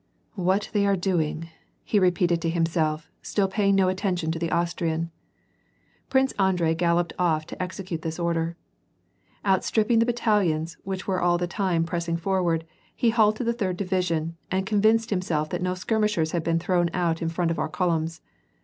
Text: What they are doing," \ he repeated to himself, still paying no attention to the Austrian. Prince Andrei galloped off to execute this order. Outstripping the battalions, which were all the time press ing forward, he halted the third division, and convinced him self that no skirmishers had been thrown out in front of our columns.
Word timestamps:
What 0.33 0.71
they 0.73 0.87
are 0.87 0.95
doing," 0.95 1.49
\ 1.65 1.83
he 1.83 1.99
repeated 1.99 2.41
to 2.41 2.49
himself, 2.49 3.07
still 3.21 3.47
paying 3.47 3.75
no 3.75 3.87
attention 3.87 4.31
to 4.31 4.39
the 4.39 4.49
Austrian. 4.49 5.11
Prince 6.09 6.31
Andrei 6.39 6.73
galloped 6.73 7.13
off 7.19 7.45
to 7.45 7.61
execute 7.61 8.01
this 8.01 8.17
order. 8.17 8.57
Outstripping 9.45 9.99
the 9.99 10.07
battalions, 10.07 10.75
which 10.83 11.05
were 11.07 11.21
all 11.21 11.37
the 11.37 11.45
time 11.45 11.83
press 11.83 12.09
ing 12.09 12.17
forward, 12.17 12.65
he 12.95 13.11
halted 13.11 13.45
the 13.45 13.53
third 13.53 13.77
division, 13.77 14.35
and 14.49 14.65
convinced 14.65 15.11
him 15.11 15.21
self 15.21 15.51
that 15.51 15.61
no 15.61 15.75
skirmishers 15.75 16.31
had 16.31 16.43
been 16.43 16.57
thrown 16.57 16.89
out 16.95 17.21
in 17.21 17.29
front 17.29 17.51
of 17.51 17.59
our 17.59 17.69
columns. 17.69 18.21